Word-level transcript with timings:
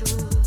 reflections, 0.00 0.39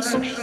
Menschen 0.00 0.39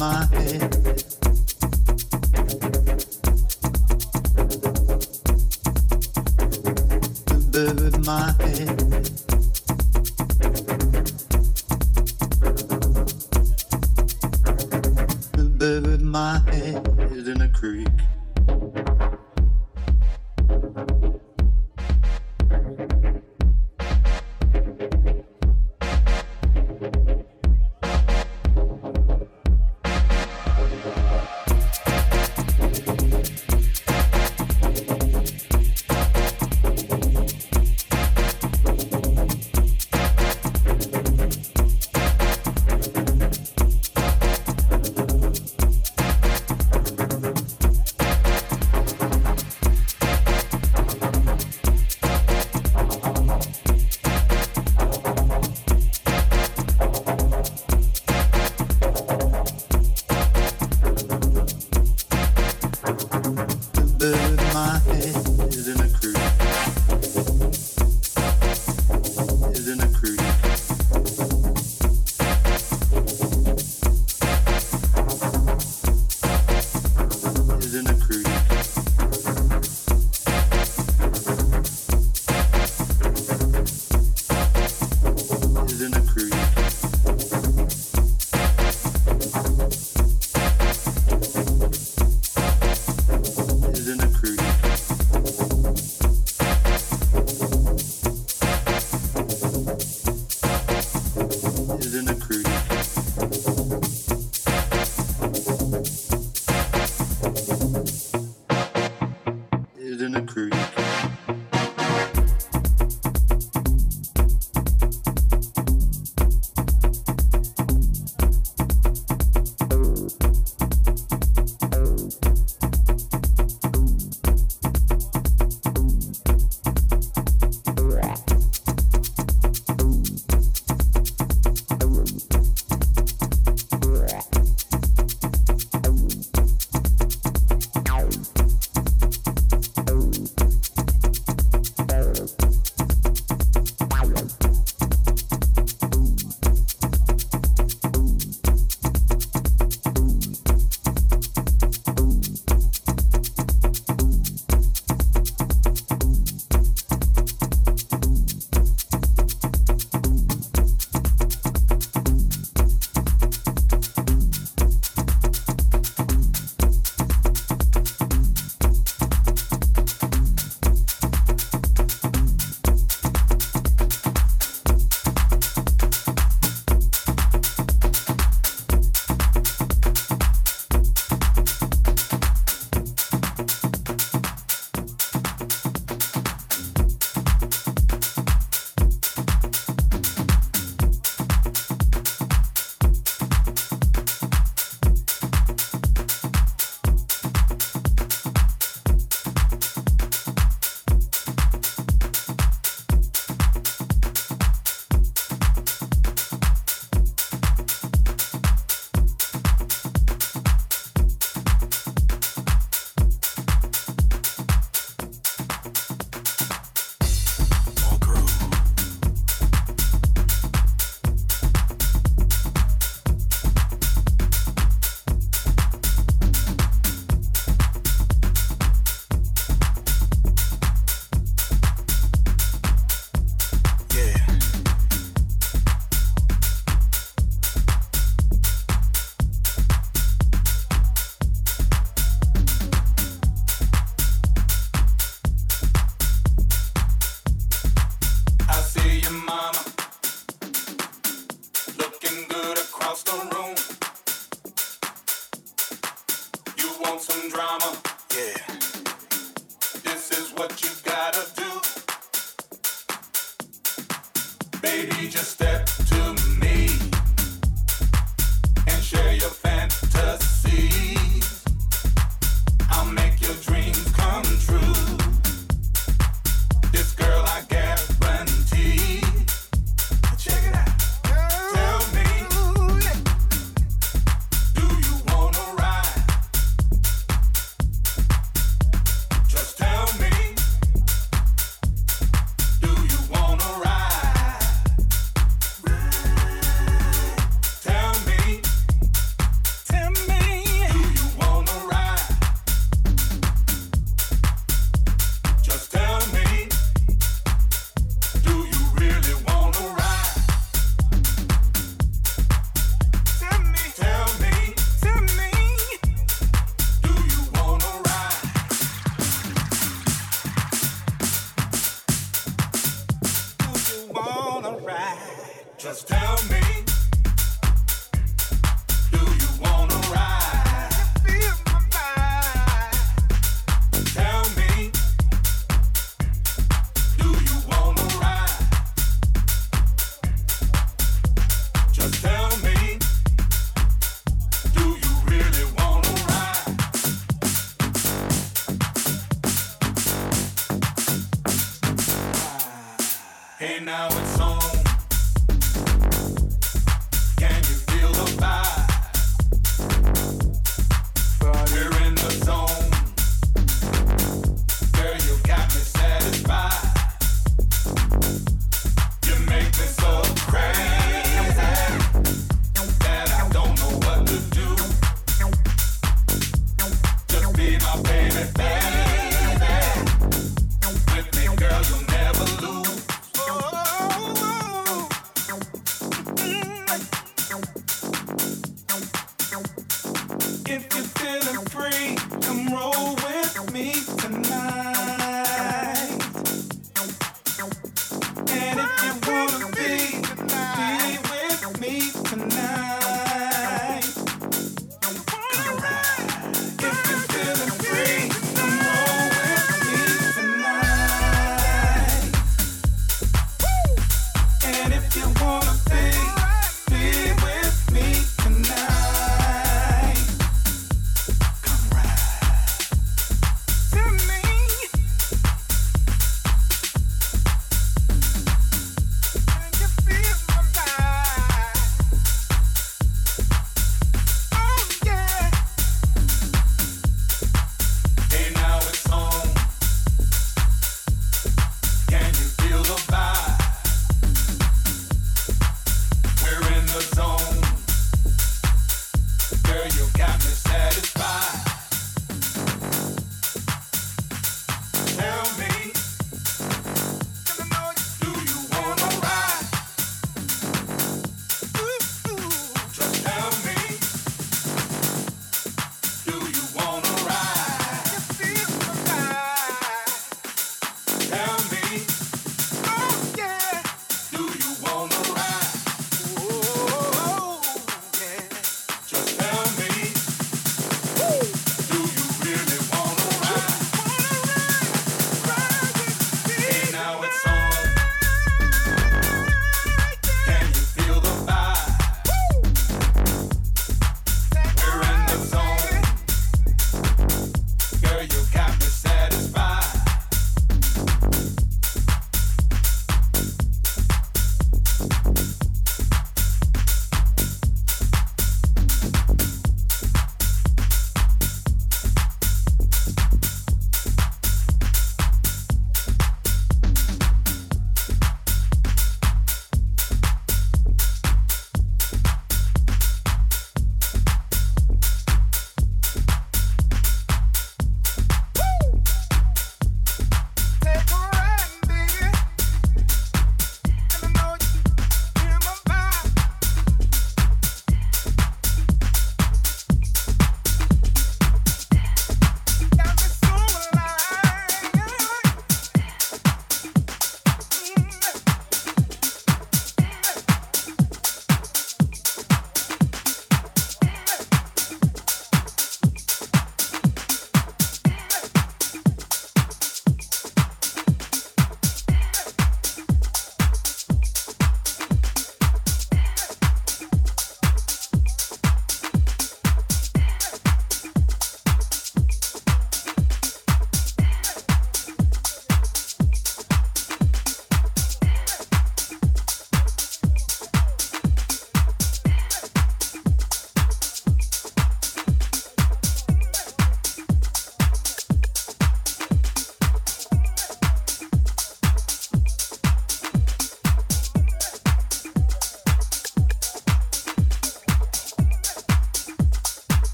my 0.00 0.24
head. 0.32 0.69